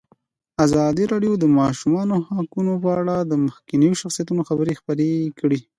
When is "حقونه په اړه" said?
2.27-3.15